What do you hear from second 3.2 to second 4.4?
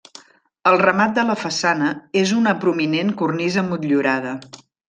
cornisa motllurada.